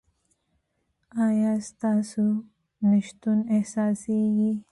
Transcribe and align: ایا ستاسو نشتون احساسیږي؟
ایا 1.25 1.51
ستاسو 1.67 2.25
نشتون 2.89 3.37
احساسیږي؟ 3.55 4.51